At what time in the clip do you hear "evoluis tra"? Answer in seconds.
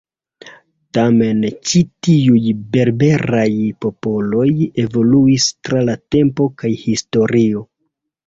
4.85-5.83